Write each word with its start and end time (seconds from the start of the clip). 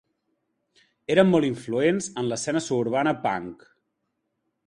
Eren 1.15 1.29
molt 1.33 1.49
influents 1.49 2.09
en 2.21 2.31
l'escena 2.31 2.65
suburbana 2.69 3.15
punk. 3.27 3.65